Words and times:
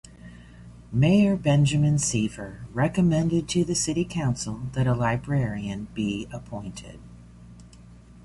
Mayor 0.91 1.35
Benjamin 1.35 1.99
Seaver 1.99 2.65
recommended 2.73 3.47
to 3.49 3.63
the 3.63 3.75
city 3.75 4.03
council 4.03 4.61
that 4.73 4.87
a 4.87 4.95
librarian 4.95 5.89
be 5.93 6.27
appointed. 6.33 6.99